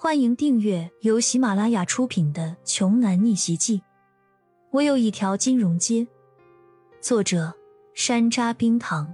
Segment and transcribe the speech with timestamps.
[0.00, 3.78] 欢迎订阅由喜马拉雅出品的《穷男逆袭记》。
[4.70, 6.06] 我有一条金融街。
[7.00, 7.52] 作者：
[7.94, 9.12] 山楂冰糖，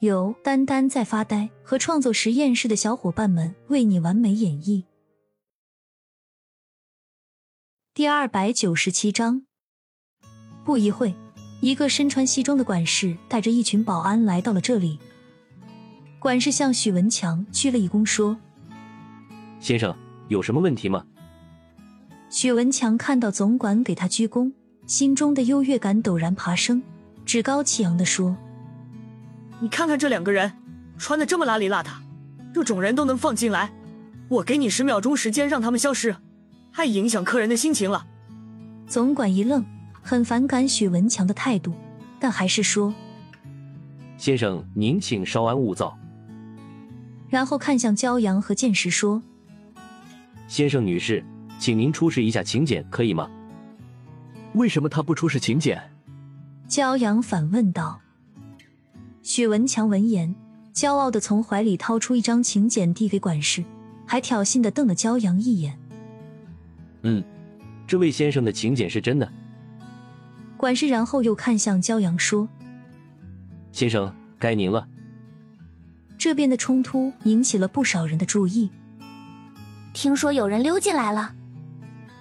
[0.00, 4.84] 由丹丹在发呆和创作实验室的小伙伴们为你完美演绎。
[7.94, 9.46] 第二百九十七章。
[10.66, 11.14] 不一会，
[11.62, 14.98] 一个身穿西装的管事带着一群保安来到了这里。
[16.18, 18.38] 管事向许文强鞠了一躬，说。
[19.60, 19.94] 先生，
[20.28, 21.04] 有什么问题吗？
[22.30, 24.52] 许文强看到总管给他鞠躬，
[24.86, 26.82] 心中的优越感陡然爬升，
[27.24, 28.36] 趾高气扬的说
[29.60, 30.52] ：“你看看这两个人，
[30.98, 31.90] 穿的这么邋里邋遢，
[32.52, 33.72] 这种人都能放进来？
[34.28, 36.14] 我给你十秒钟时间让他们消失，
[36.72, 38.06] 太影响客人的心情了。”
[38.86, 39.64] 总管一愣，
[40.02, 41.72] 很反感许文强的态度，
[42.20, 42.94] 但还是说
[44.16, 45.98] ：“先生，您请稍安勿躁。”
[47.28, 49.22] 然后看向骄阳和剑石说。
[50.48, 51.22] 先生、女士，
[51.58, 53.30] 请您出示一下请柬，可以吗？
[54.54, 55.78] 为什么他不出示请柬？
[56.66, 58.00] 骄阳反问道。
[59.22, 60.34] 许文强闻言，
[60.72, 63.62] 骄傲的从怀里掏出一张请柬，递给管事，
[64.06, 65.78] 还挑衅的瞪了骄阳一眼。
[67.02, 67.22] 嗯，
[67.86, 69.30] 这位先生的请柬是真的。
[70.56, 72.48] 管事然后又看向骄阳说
[73.70, 74.88] ：“先生，该您了。”
[76.16, 78.70] 这边的冲突引起了不少人的注意。
[80.00, 81.34] 听说有人溜进来了，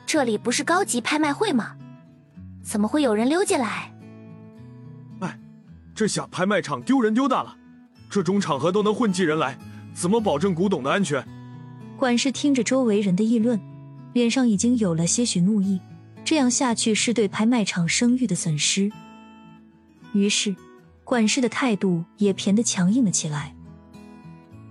[0.03, 1.75] 这里不是高级拍卖会吗？
[2.63, 3.93] 怎么会有人溜进来？
[5.19, 5.39] 哎，
[5.93, 7.55] 这下拍卖场丢人丢大了，
[8.09, 9.59] 这种场合都能混进人来，
[9.93, 11.23] 怎么保证古董的安全？
[11.95, 13.61] 管事听着周围人的议论，
[14.13, 15.79] 脸上已经有了些许怒意。
[16.25, 18.91] 这样下去是对拍卖场声誉的损失。
[20.13, 20.55] 于是，
[21.03, 23.53] 管事的态度也变得强硬了起来。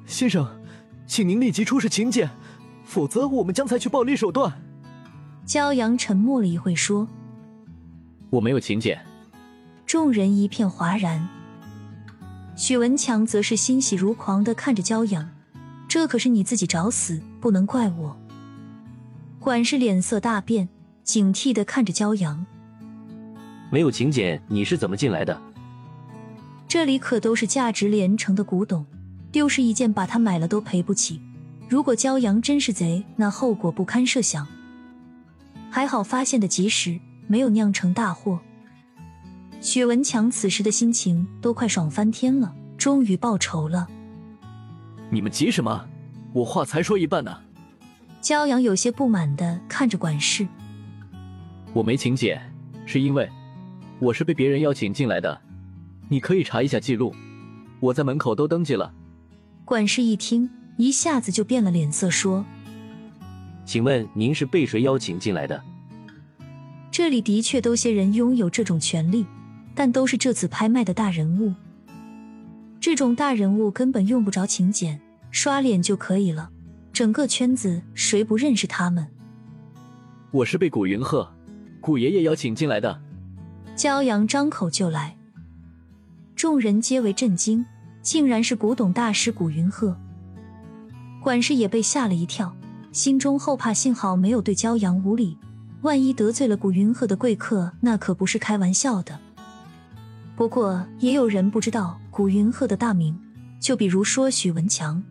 [0.07, 0.61] 先生，
[1.07, 2.29] 请您立即出示请柬。
[2.87, 4.63] 否则，我们将采取暴力手段。
[5.45, 7.07] 骄阳沉默了一会，说
[8.31, 8.99] ：“我没有请柬。”
[9.85, 11.29] 众人一片哗然。
[12.57, 15.29] 许文强则是欣喜如狂的看着骄阳
[15.87, 18.17] ：“这可是你自己找死，不能怪我。”
[19.39, 20.69] 管事脸色大变，
[21.05, 22.47] 警惕的看着骄阳
[23.71, 25.39] ：“没有请柬，你是怎么进来的？”
[26.67, 28.87] 这里可都是价值连城的古董，
[29.31, 31.21] 丢失一件，把它买了都赔不起。
[31.69, 34.47] 如果骄阳真是贼，那后果不堪设想。
[35.71, 38.39] 还好发现的及时，没有酿成大祸。
[39.61, 43.89] 许文强此时的心情都快爽翻天了，终于报仇了。
[45.11, 45.89] 你们急什么？
[46.33, 47.37] 我话才说一半呢。
[48.23, 50.47] 骄阳有些不满的看着管事。
[51.73, 52.41] 我没请柬，
[52.87, 53.29] 是因为
[53.99, 55.41] 我是被别人邀请进来的。
[56.09, 57.13] 你可以查一下记录，
[57.81, 58.95] 我在门口都登记了。
[59.65, 60.49] 管事一听。
[60.77, 62.45] 一下子就变了脸色，说
[63.65, 65.61] ：“请问您是被谁邀请进来的？”
[66.93, 69.27] 这里的确都些人拥有这种权利，
[69.75, 71.53] 但都是这次拍卖的大人物。
[72.81, 75.01] 这种大人物根本用不着请柬，
[75.31, 76.51] 刷脸就可以了。
[76.93, 79.07] 整个圈子谁不认识他们？
[80.31, 81.31] 我是被古云鹤、
[81.81, 83.01] 古爷爷邀请进来的。
[83.77, 85.17] 骄阳张口就来，
[86.35, 87.67] 众人皆为震惊，
[88.01, 89.99] 竟然是古董大师古云鹤。
[91.27, 92.55] 管事也被吓了一跳，
[92.93, 95.37] 心中后怕，幸好没有对骄阳无礼，
[95.83, 99.19] 万一得罪了古云鹤的贵客，那可不是开玩笑的。
[100.37, 103.19] 不过也有人不知道古云鹤的大名，
[103.59, 105.03] 就比如说许文强，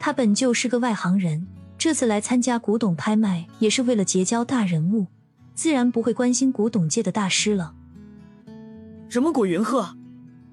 [0.00, 1.46] 他本就是个外行人，
[1.78, 5.06] 这次来参加古董拍卖也是为了结交大人物，
[5.54, 7.72] 自然不会关心古董界的大师了。
[9.08, 9.96] 什么古云鹤、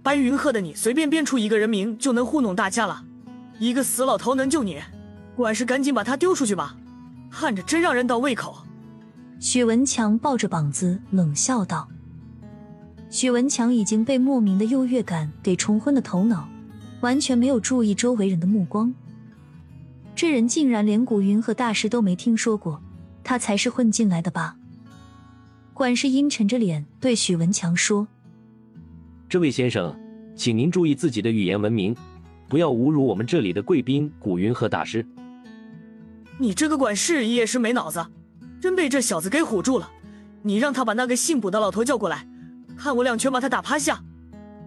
[0.03, 3.05] 白云鹤的，你随便编出一个人名就能糊弄大家了？
[3.59, 4.81] 一个死老头能救你？
[5.35, 6.75] 管事赶紧把他丢出去吧！
[7.29, 8.57] 看着真让人倒胃口。
[9.39, 11.87] 许文强抱着膀子冷笑道
[13.11, 16.47] ：“许文强已经被莫名的优越感给冲昏了头脑，
[17.01, 18.93] 完全没有注意周围人的目光。
[20.15, 22.81] 这人竟然连古云和大师都没听说过，
[23.23, 24.55] 他才是混进来的吧？”
[25.73, 28.07] 管事阴沉着脸对许文强说
[29.27, 29.93] ：“这位先生，
[30.33, 31.93] 请您注意自己的语言文明。”
[32.47, 35.05] 不要侮辱我们这里的贵宾古云鹤大师！
[36.37, 38.05] 你这个管事也是没脑子，
[38.61, 39.89] 真被这小子给唬住了。
[40.41, 42.27] 你让他把那个姓卜的老头叫过来，
[42.77, 44.03] 看我两拳把他打趴下。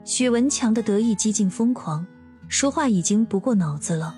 [0.04, 2.04] 许文强的得意几近疯狂，
[2.48, 4.14] 说话已经不过脑子了。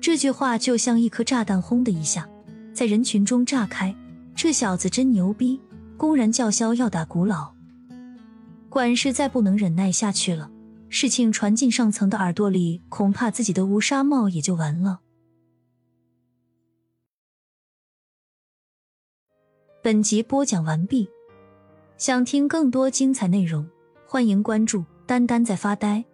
[0.00, 2.28] 这句话就像一颗炸弹，轰的一下，
[2.74, 3.94] 在人群中炸开。
[4.34, 5.60] 这小子真牛逼，
[5.96, 7.52] 公然叫嚣要打古老。
[8.68, 10.50] 管事再不能忍耐下去了。
[10.96, 15.00] 事情传进上层的耳朵里恐怕自己的乌纱帽也就完了。
[19.82, 21.08] 本集播讲完毕
[21.98, 23.68] 想听更多精彩内容
[24.06, 26.04] 欢迎关注丹丹在发呆。